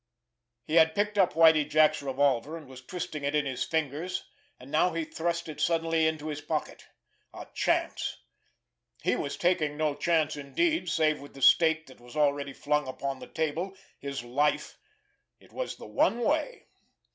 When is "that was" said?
11.85-12.17